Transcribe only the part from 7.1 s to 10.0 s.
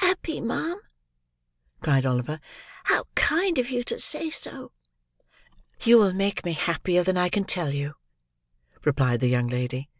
I can tell you," replied the young lady.